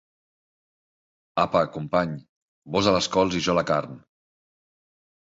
[1.43, 2.15] Apa, company!,
[2.77, 4.01] vós a les cols i jo a la carn.